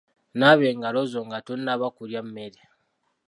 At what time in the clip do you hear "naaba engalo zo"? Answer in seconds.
0.39-1.21